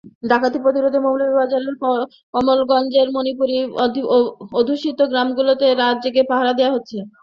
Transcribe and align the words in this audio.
ডাকাতি 0.29 0.59
প্রতিরোধে 0.63 0.99
মৌলভীবাজারের 1.01 1.75
কমলগঞ্জের 2.33 3.07
মণিপুরী 3.15 3.57
অধ্যুষিত 4.57 4.99
গ্রামগুলোতে 5.11 5.67
রাত 5.73 5.95
জেগে 6.03 6.23
পাহারা 6.31 6.51
দেওয়া 6.59 6.75
হচ্ছে। 6.75 6.97